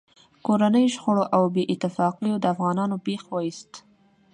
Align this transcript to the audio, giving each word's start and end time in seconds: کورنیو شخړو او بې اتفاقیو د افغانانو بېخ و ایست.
کورنیو 0.45 0.93
شخړو 0.95 1.23
او 1.35 1.43
بې 1.53 1.63
اتفاقیو 1.73 2.41
د 2.41 2.45
افغانانو 2.53 2.95
بېخ 3.05 3.23
و 3.29 3.35
ایست. 3.45 3.71